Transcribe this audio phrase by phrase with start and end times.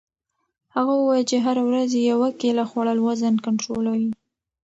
[0.75, 4.09] هغه وویل چې هره ورځ یوه کیله خوړل وزن کنټرولوي.